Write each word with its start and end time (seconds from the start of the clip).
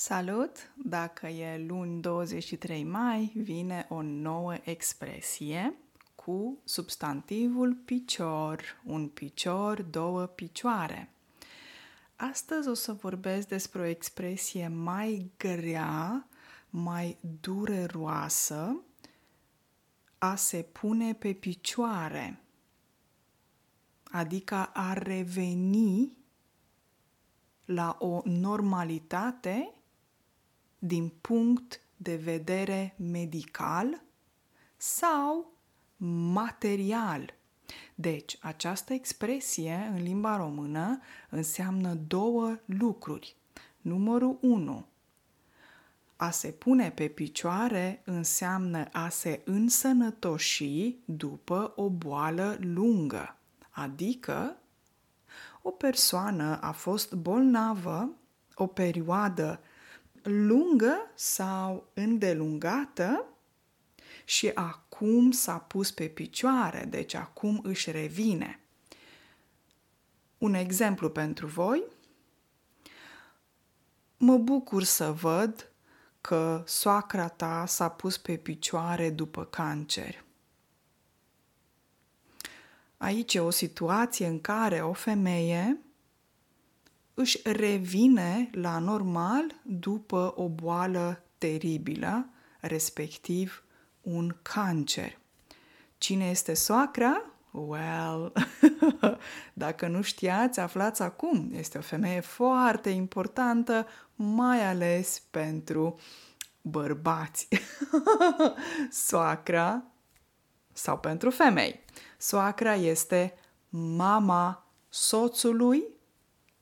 Salut! 0.00 0.72
Dacă 0.76 1.26
e 1.26 1.64
luni 1.66 2.00
23 2.00 2.84
mai, 2.84 3.32
vine 3.34 3.86
o 3.88 4.02
nouă 4.02 4.54
expresie 4.62 5.74
cu 6.14 6.58
substantivul 6.64 7.74
picior, 7.74 8.80
un 8.84 9.08
picior, 9.08 9.82
două 9.82 10.26
picioare. 10.26 11.10
Astăzi 12.16 12.68
o 12.68 12.74
să 12.74 12.92
vorbesc 12.92 13.48
despre 13.48 13.80
o 13.80 13.84
expresie 13.84 14.68
mai 14.68 15.30
grea, 15.36 16.28
mai 16.70 17.18
dureroasă, 17.40 18.82
a 20.18 20.34
se 20.34 20.62
pune 20.62 21.14
pe 21.14 21.32
picioare, 21.32 22.42
adică 24.02 24.70
a 24.72 24.92
reveni 24.92 26.16
la 27.64 27.96
o 27.98 28.20
normalitate 28.24 29.72
din 30.78 31.12
punct 31.20 31.80
de 31.96 32.16
vedere 32.16 32.94
medical 32.96 34.02
sau 34.76 35.52
material. 35.96 37.34
Deci, 37.94 38.38
această 38.40 38.92
expresie 38.92 39.90
în 39.94 40.02
limba 40.02 40.36
română 40.36 41.00
înseamnă 41.30 41.94
două 41.94 42.58
lucruri. 42.64 43.36
Numărul 43.80 44.38
1. 44.40 44.86
A 46.16 46.30
se 46.30 46.48
pune 46.48 46.90
pe 46.90 47.08
picioare 47.08 48.02
înseamnă 48.04 48.88
a 48.92 49.08
se 49.08 49.40
însănătoși 49.44 50.96
după 51.04 51.72
o 51.76 51.88
boală 51.90 52.56
lungă, 52.60 53.36
adică 53.70 54.56
o 55.62 55.70
persoană 55.70 56.60
a 56.60 56.72
fost 56.72 57.14
bolnavă 57.14 58.10
o 58.54 58.66
perioadă 58.66 59.60
lungă 60.22 61.10
sau 61.14 61.90
îndelungată 61.94 63.24
și 64.24 64.50
acum 64.54 65.30
s-a 65.30 65.58
pus 65.58 65.90
pe 65.90 66.08
picioare, 66.08 66.84
deci 66.88 67.14
acum 67.14 67.60
își 67.62 67.90
revine. 67.90 68.60
Un 70.38 70.54
exemplu 70.54 71.10
pentru 71.10 71.46
voi. 71.46 71.82
Mă 74.16 74.36
bucur 74.36 74.82
să 74.82 75.12
văd 75.12 75.72
că 76.20 76.62
soacra 76.66 77.28
ta 77.28 77.64
s-a 77.66 77.88
pus 77.88 78.18
pe 78.18 78.36
picioare 78.36 79.10
după 79.10 79.44
cancer. 79.44 80.24
Aici 82.96 83.34
e 83.34 83.40
o 83.40 83.50
situație 83.50 84.26
în 84.26 84.40
care 84.40 84.80
o 84.82 84.92
femeie 84.92 85.80
își 87.18 87.40
revine 87.44 88.50
la 88.52 88.78
normal 88.78 89.54
după 89.62 90.32
o 90.36 90.48
boală 90.48 91.22
teribilă, 91.38 92.28
respectiv 92.60 93.64
un 94.00 94.36
cancer. 94.42 95.18
Cine 95.98 96.30
este 96.30 96.54
soacra? 96.54 97.22
Well, 97.50 98.32
dacă 99.52 99.86
nu 99.86 100.02
știați, 100.02 100.60
aflați 100.60 101.02
acum. 101.02 101.50
Este 101.54 101.78
o 101.78 101.80
femeie 101.80 102.20
foarte 102.20 102.90
importantă, 102.90 103.86
mai 104.14 104.66
ales 104.66 105.22
pentru 105.30 105.98
bărbați. 106.62 107.48
Soacra 108.90 109.82
sau 110.72 110.98
pentru 110.98 111.30
femei. 111.30 111.80
Soacra 112.18 112.74
este 112.74 113.34
mama 113.68 114.66
soțului 114.88 115.96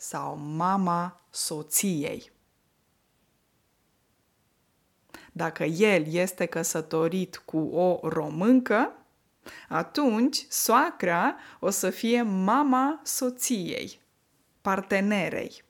sau 0.00 0.36
mama 0.36 1.20
soției. 1.30 2.32
Dacă 5.32 5.64
el 5.64 6.06
este 6.06 6.46
căsătorit 6.46 7.36
cu 7.36 7.58
o 7.58 7.98
româncă, 8.02 8.92
atunci 9.68 10.46
soacra 10.48 11.36
o 11.60 11.70
să 11.70 11.90
fie 11.90 12.22
mama 12.22 13.00
soției, 13.04 14.00
partenerei. 14.60 15.62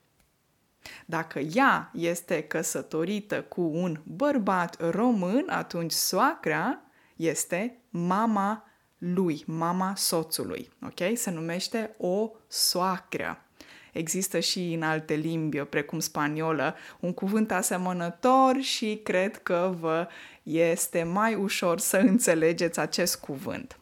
Dacă 1.05 1.39
ea 1.39 1.91
este 1.93 2.43
căsătorită 2.43 3.43
cu 3.43 3.61
un 3.61 4.01
bărbat 4.03 4.89
român, 4.91 5.49
atunci 5.49 5.91
soacra 5.91 6.81
este 7.15 7.81
mama 7.89 8.65
lui, 8.97 9.43
mama 9.47 9.93
soțului. 9.95 10.71
Ok? 10.81 11.17
Se 11.17 11.31
numește 11.31 11.95
o 11.97 12.31
soacră. 12.47 13.45
Există 13.91 14.39
și 14.39 14.73
în 14.73 14.81
alte 14.81 15.13
limbi, 15.13 15.57
precum 15.57 15.99
spaniolă, 15.99 16.75
un 16.99 17.13
cuvânt 17.13 17.51
asemănător 17.51 18.61
și 18.61 18.99
cred 19.03 19.37
că 19.37 19.75
vă 19.79 20.07
este 20.43 21.03
mai 21.03 21.35
ușor 21.35 21.79
să 21.79 21.97
înțelegeți 21.97 22.79
acest 22.79 23.19
cuvânt. 23.19 23.79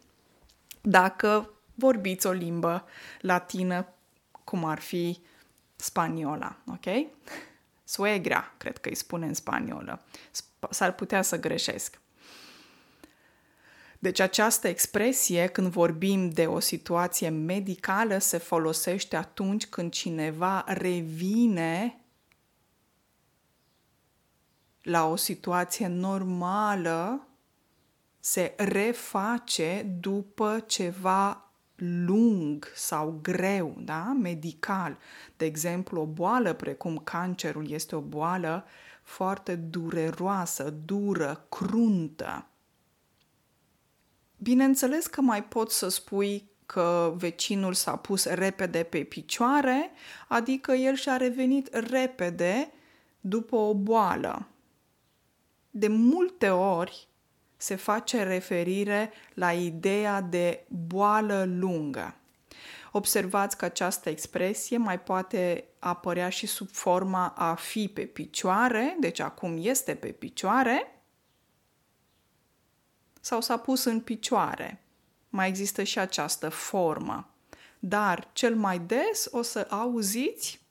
Dacă 0.81 1.53
vorbiți 1.73 2.27
o 2.27 2.31
limbă 2.31 2.85
latină, 3.21 3.87
cum 4.43 4.65
ar 4.65 4.79
fi 4.79 5.19
spaniola, 5.75 6.55
ok? 6.67 7.07
Suegra, 7.83 8.53
cred 8.57 8.77
că 8.77 8.89
îi 8.89 8.95
spune 8.95 9.25
în 9.25 9.33
spaniolă. 9.33 10.01
S-ar 10.69 10.93
putea 10.93 11.21
să 11.21 11.39
greșesc. 11.39 11.99
Deci 14.01 14.19
această 14.19 14.67
expresie, 14.67 15.47
când 15.47 15.67
vorbim 15.67 16.29
de 16.29 16.45
o 16.45 16.59
situație 16.59 17.29
medicală, 17.29 18.17
se 18.17 18.37
folosește 18.37 19.15
atunci 19.15 19.67
când 19.67 19.91
cineva 19.91 20.63
revine 20.67 21.99
la 24.81 25.07
o 25.07 25.15
situație 25.15 25.87
normală, 25.87 27.27
se 28.19 28.53
reface 28.57 29.97
după 29.99 30.63
ceva 30.67 31.51
lung 31.75 32.71
sau 32.75 33.19
greu, 33.21 33.75
da? 33.79 34.17
medical. 34.21 34.97
De 35.37 35.45
exemplu, 35.45 36.01
o 36.01 36.05
boală 36.05 36.53
precum 36.53 36.97
cancerul 36.97 37.71
este 37.71 37.95
o 37.95 38.01
boală 38.01 38.65
foarte 39.03 39.55
dureroasă, 39.55 40.69
dură, 40.69 41.45
cruntă. 41.49 42.47
Bineînțeles 44.41 45.07
că 45.07 45.21
mai 45.21 45.43
poți 45.43 45.77
să 45.77 45.89
spui 45.89 46.49
că 46.65 47.13
vecinul 47.17 47.73
s-a 47.73 47.95
pus 47.95 48.25
repede 48.25 48.83
pe 48.83 49.03
picioare, 49.03 49.91
adică 50.27 50.71
el 50.71 50.95
și-a 50.95 51.17
revenit 51.17 51.73
repede 51.73 52.71
după 53.21 53.55
o 53.55 53.73
boală. 53.73 54.47
De 55.71 55.87
multe 55.87 56.49
ori 56.49 57.07
se 57.57 57.75
face 57.75 58.23
referire 58.23 59.11
la 59.33 59.51
ideea 59.51 60.21
de 60.21 60.65
boală 60.87 61.45
lungă. 61.47 62.15
Observați 62.91 63.57
că 63.57 63.65
această 63.65 64.09
expresie 64.09 64.77
mai 64.77 64.99
poate 64.99 65.63
apărea 65.79 66.29
și 66.29 66.47
sub 66.47 66.69
forma 66.71 67.33
a 67.37 67.53
fi 67.53 67.87
pe 67.87 68.01
picioare, 68.01 68.97
deci 68.99 69.19
acum 69.19 69.57
este 69.61 69.95
pe 69.95 70.07
picioare, 70.07 70.98
sau 73.29 73.41
s-a 73.41 73.57
pus 73.57 73.83
în 73.83 73.99
picioare. 73.99 74.83
Mai 75.29 75.47
există 75.47 75.83
și 75.83 75.99
această 75.99 76.49
formă. 76.49 77.33
Dar 77.79 78.29
cel 78.33 78.55
mai 78.55 78.79
des 78.79 79.27
o 79.31 79.41
să 79.41 79.67
auziți 79.69 80.61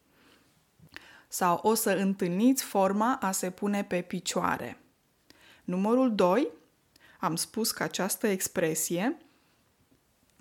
sau 1.28 1.60
o 1.62 1.74
să 1.74 1.90
întâlniți 1.90 2.62
forma 2.62 3.18
a 3.20 3.30
se 3.30 3.50
pune 3.50 3.84
pe 3.84 4.00
picioare. 4.00 4.80
Numărul 5.64 6.14
2, 6.14 6.48
am 7.20 7.36
spus 7.36 7.70
că 7.70 7.82
această 7.82 8.26
expresie 8.26 9.18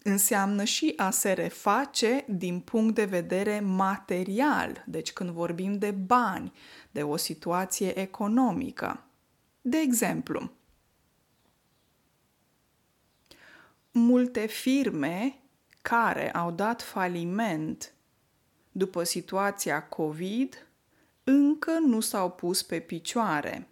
înseamnă 0.03 0.63
și 0.63 0.94
a 0.95 1.09
se 1.09 1.31
reface 1.31 2.25
din 2.28 2.59
punct 2.59 2.95
de 2.95 3.05
vedere 3.05 3.59
material, 3.59 4.84
deci 4.85 5.13
când 5.13 5.29
vorbim 5.29 5.78
de 5.78 5.91
bani, 5.91 6.51
de 6.91 7.03
o 7.03 7.16
situație 7.16 7.99
economică. 7.99 9.03
De 9.61 9.78
exemplu, 9.78 10.57
multe 13.97 14.46
firme 14.46 15.40
care 15.82 16.32
au 16.32 16.52
dat 16.52 16.82
faliment 16.82 17.94
după 18.72 19.03
situația 19.03 19.84
COVID 19.84 20.67
încă 21.23 21.72
nu 21.72 21.99
s-au 21.99 22.32
pus 22.32 22.64
pe 22.64 22.79
picioare. 22.79 23.67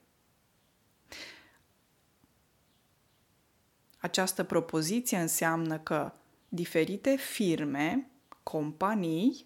Această 3.98 4.44
propoziție 4.44 5.18
înseamnă 5.18 5.80
că 5.80 6.13
diferite 6.50 7.16
firme, 7.16 8.10
companii 8.44 9.45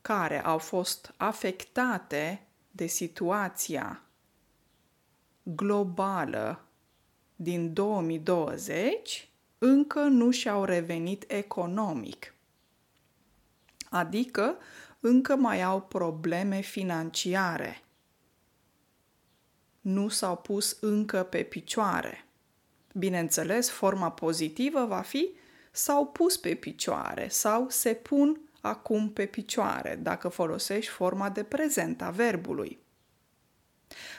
care 0.00 0.44
au 0.44 0.58
fost 0.58 1.14
afectate 1.16 2.46
de 2.70 2.86
situația 2.86 4.02
globală 5.42 6.64
din 7.36 7.72
2020 7.72 9.29
încă 9.62 10.00
nu 10.00 10.30
și-au 10.30 10.64
revenit 10.64 11.24
economic. 11.26 12.34
Adică 13.90 14.56
încă 15.00 15.36
mai 15.36 15.62
au 15.62 15.82
probleme 15.82 16.60
financiare. 16.60 17.82
nu 19.80 20.08
s-au 20.08 20.36
pus 20.36 20.76
încă 20.80 21.22
pe 21.22 21.42
picioare. 21.42 22.24
Bineînțeles, 22.92 23.70
forma 23.70 24.10
pozitivă 24.10 24.84
va 24.84 25.00
fi 25.00 25.30
s-au 25.70 26.06
pus 26.06 26.36
pe 26.36 26.54
picioare 26.54 27.28
sau 27.28 27.68
se 27.68 27.94
pun 27.94 28.40
acum 28.60 29.12
pe 29.12 29.26
picioare, 29.26 29.98
dacă 30.02 30.28
folosești 30.28 30.90
forma 30.90 31.30
de 31.30 31.42
prezent 31.42 32.02
a 32.02 32.10
verbului. 32.10 32.78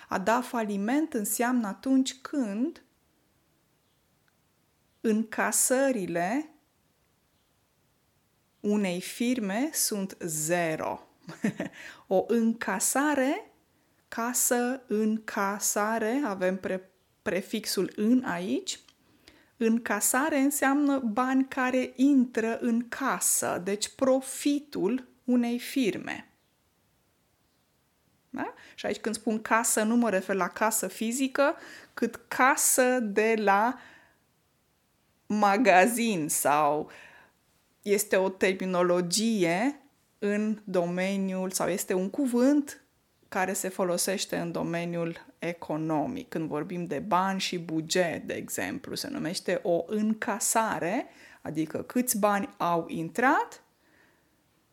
A 0.10 0.20
da 0.20 0.42
faliment 0.42 1.14
înseamnă 1.14 1.68
atunci 1.68 2.16
când 2.22 2.84
încasările 5.02 6.50
unei 8.60 9.02
firme 9.02 9.70
sunt 9.74 10.18
zero. 10.20 11.08
o 12.08 12.24
încasare, 12.28 13.52
casă, 14.08 14.82
încasare, 14.88 16.22
avem 16.26 16.58
pre- 16.58 16.90
prefixul 17.22 17.92
în 17.96 18.24
aici. 18.24 18.80
Încasare 19.58 20.38
înseamnă 20.38 21.00
bani 21.00 21.48
care 21.48 21.94
intră 21.96 22.60
în 22.60 22.88
casă, 22.88 23.62
deci 23.64 23.96
profitul 23.96 25.08
unei 25.24 25.60
firme. 25.60 26.32
Da? 28.30 28.54
Și 28.76 28.86
aici 28.86 29.00
când 29.00 29.16
spun 29.16 29.42
casă, 29.42 29.84
nu 29.84 29.96
mă 29.96 30.10
refer 30.10 30.36
la 30.36 30.48
casă 30.48 30.88
fizică, 30.88 31.56
cât 31.94 32.20
casă 32.28 33.00
de 33.00 33.36
la 33.38 33.80
magazin 35.34 36.28
sau 36.30 36.90
este 37.82 38.16
o 38.16 38.30
terminologie 38.30 39.82
în 40.20 40.62
domeniul 40.64 41.52
sau 41.52 41.70
este 41.70 41.94
un 41.94 42.10
cuvânt 42.10 42.84
care 43.28 43.54
se 43.54 43.70
folosește 43.70 44.38
în 44.38 44.52
domeniul 44.52 45.26
economic. 45.40 46.30
Când 46.30 46.48
vorbim 46.48 46.86
de 46.86 47.00
bani 47.00 47.40
și 47.40 47.60
buget, 47.60 48.24
de 48.24 48.34
exemplu, 48.34 48.96
se 48.96 49.10
numește 49.10 49.60
o 49.64 49.84
încasare, 49.88 51.08
adică 51.42 51.84
câți 51.84 52.20
bani 52.20 52.50
au 52.58 52.86
intrat 52.88 53.64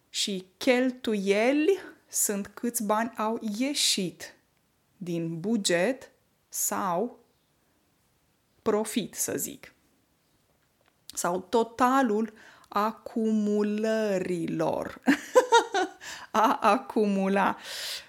și 0.09 0.47
cheltuieli 0.57 1.79
sunt 2.09 2.47
câți 2.47 2.85
bani 2.85 3.13
au 3.17 3.41
ieșit 3.59 4.35
din 4.97 5.41
buget 5.41 6.11
sau 6.49 7.19
profit, 8.63 9.15
să 9.15 9.37
zic. 9.37 9.73
Sau 11.19 11.47
totalul 11.49 12.33
acumulărilor. 12.69 15.01
a 16.31 16.59
acumula. 16.61 17.57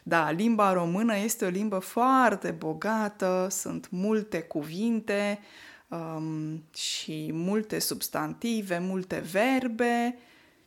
Da, 0.04 0.32
limba 0.32 0.74
română 0.74 1.18
este 1.18 1.46
o 1.46 1.50
limbă 1.50 1.80
foarte 1.80 2.52
bogată, 2.52 3.48
sunt 3.50 3.90
multe 3.90 4.42
cuvinte 4.42 5.40
um, 5.88 6.64
și 6.74 7.30
multe 7.34 7.80
substantive, 7.80 8.80
multe 8.80 9.24
verbe, 9.32 10.18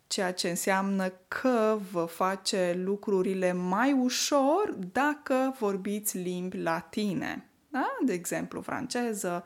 ceea 0.06 0.32
ce 0.32 0.48
înseamnă 0.48 1.12
că 1.28 1.78
vă 1.90 2.04
face 2.04 2.80
lucrurile 2.84 3.52
mai 3.52 3.92
ușor 3.92 4.74
dacă 4.92 5.54
vorbiți 5.58 6.18
limbi 6.18 6.62
latine. 6.62 7.46
Da? 7.68 7.96
De 8.04 8.12
exemplu, 8.12 8.60
franceză, 8.60 9.44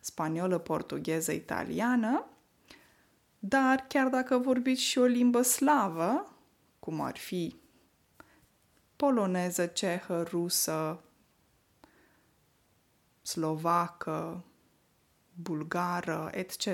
spaniolă, 0.00 0.58
portugheză, 0.58 1.32
italiană. 1.32 2.26
Dar 3.44 3.84
chiar 3.88 4.08
dacă 4.08 4.38
vorbiți 4.38 4.82
și 4.82 4.98
o 4.98 5.04
limbă 5.04 5.42
slavă, 5.42 6.36
cum 6.78 7.00
ar 7.00 7.16
fi 7.16 7.56
poloneză, 8.96 9.66
cehă, 9.66 10.22
rusă, 10.22 11.02
slovacă, 13.22 14.44
bulgară, 15.34 16.30
etc., 16.32 16.66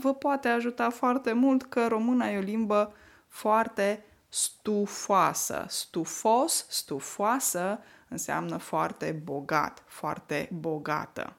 vă 0.00 0.14
poate 0.14 0.48
ajuta 0.48 0.90
foarte 0.90 1.32
mult 1.32 1.62
că 1.62 1.86
româna 1.86 2.30
e 2.30 2.38
o 2.38 2.40
limbă 2.40 2.94
foarte 3.28 4.04
stufoasă. 4.28 5.66
Stufos, 5.68 6.66
stufoasă 6.68 7.78
înseamnă 8.08 8.56
foarte 8.56 9.20
bogat, 9.24 9.82
foarte 9.86 10.48
bogată. 10.52 11.36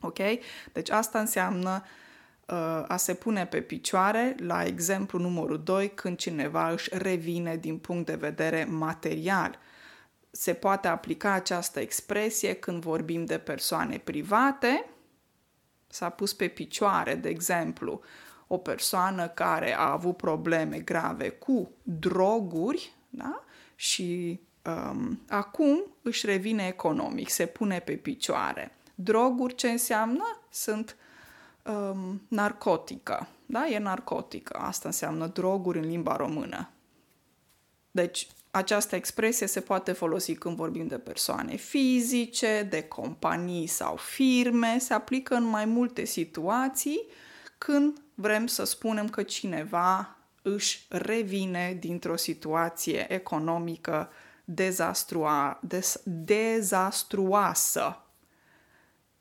Ok? 0.00 0.18
Deci 0.72 0.90
asta 0.90 1.18
înseamnă 1.20 1.82
uh, 1.84 2.08
a 2.86 2.96
se 2.96 3.14
pune 3.14 3.46
pe 3.46 3.60
picioare, 3.60 4.34
la 4.38 4.64
exemplu 4.64 5.18
numărul 5.18 5.62
2, 5.62 5.94
când 5.94 6.16
cineva 6.16 6.70
își 6.70 6.88
revine 6.92 7.56
din 7.56 7.78
punct 7.78 8.06
de 8.06 8.14
vedere 8.14 8.64
material. 8.64 9.58
Se 10.30 10.52
poate 10.52 10.88
aplica 10.88 11.32
această 11.32 11.80
expresie 11.80 12.54
când 12.54 12.82
vorbim 12.82 13.24
de 13.24 13.38
persoane 13.38 13.98
private, 13.98 14.90
s-a 15.86 16.08
pus 16.08 16.32
pe 16.32 16.48
picioare, 16.48 17.14
de 17.14 17.28
exemplu, 17.28 18.00
o 18.46 18.56
persoană 18.58 19.28
care 19.28 19.76
a 19.76 19.92
avut 19.92 20.16
probleme 20.16 20.78
grave 20.78 21.28
cu 21.28 21.70
droguri 21.82 22.94
da? 23.08 23.44
și 23.74 24.40
um, 24.64 25.20
acum 25.28 25.84
își 26.02 26.26
revine 26.26 26.66
economic, 26.66 27.28
se 27.28 27.46
pune 27.46 27.78
pe 27.78 27.92
picioare. 27.92 28.76
Droguri 28.94 29.54
ce 29.54 29.70
înseamnă? 29.70 30.40
Sunt 30.50 30.96
um, 31.64 32.22
narcotică. 32.28 33.28
Da? 33.46 33.66
E 33.66 33.78
narcotică. 33.78 34.58
Asta 34.58 34.88
înseamnă 34.88 35.26
droguri 35.26 35.78
în 35.78 35.84
limba 35.84 36.16
română. 36.16 36.70
Deci, 37.90 38.26
această 38.50 38.96
expresie 38.96 39.46
se 39.46 39.60
poate 39.60 39.92
folosi 39.92 40.34
când 40.34 40.56
vorbim 40.56 40.86
de 40.86 40.98
persoane 40.98 41.56
fizice, 41.56 42.66
de 42.70 42.82
companii 42.82 43.66
sau 43.66 43.96
firme, 43.96 44.78
se 44.78 44.94
aplică 44.94 45.34
în 45.34 45.44
mai 45.44 45.64
multe 45.64 46.04
situații 46.04 47.06
când 47.58 48.02
vrem 48.14 48.46
să 48.46 48.64
spunem 48.64 49.08
că 49.08 49.22
cineva 49.22 50.16
își 50.42 50.86
revine 50.88 51.76
dintr-o 51.80 52.16
situație 52.16 53.12
economică 53.12 54.10
dezastrua, 54.44 55.60
des, 55.62 56.00
dezastruoasă. 56.04 58.04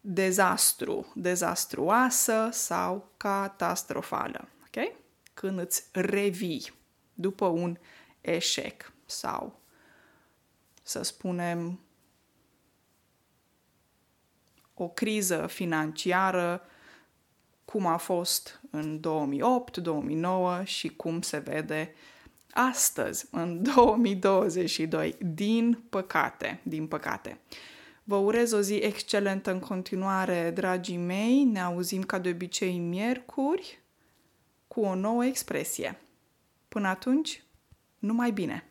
Dezastru, 0.02 1.12
dezastruoasă 1.16 2.50
sau 2.52 3.12
catastrofală. 3.18 4.48
Ok? 4.62 4.96
Când 5.34 5.60
îți 5.60 5.84
revii 5.92 6.74
după 7.14 7.46
un 7.46 7.78
eșec 8.22 8.94
sau, 9.06 9.60
să 10.84 11.02
spunem, 11.02 11.80
o 14.74 14.88
criză 14.88 15.48
financiară, 15.48 16.62
cum 17.66 17.86
a 17.86 17.98
fost 17.98 18.62
în 18.70 19.00
2008-2009 20.62 20.64
și 20.64 20.88
cum 20.90 21.22
se 21.22 21.38
vede 21.38 21.94
astăzi, 22.52 23.28
în 23.32 23.64
2022, 23.64 25.16
din 25.20 25.84
păcate, 25.90 26.60
din 26.64 26.88
păcate. 26.88 27.40
Vă 28.10 28.16
urez 28.16 28.52
o 28.52 28.62
zi 28.62 28.74
excelentă 28.74 29.52
în 29.52 29.60
continuare, 29.60 30.52
dragii 30.52 30.98
mei. 30.98 31.44
Ne 31.44 31.60
auzim 31.60 32.02
ca 32.02 32.20
de 32.20 32.30
obicei 32.30 32.78
miercuri 32.78 33.80
cu 34.68 34.82
o 34.82 34.96
nouă 34.96 35.26
expresie. 35.26 36.00
Până 36.68 36.88
atunci, 36.88 37.44
numai 38.00 38.32
bine! 38.32 38.69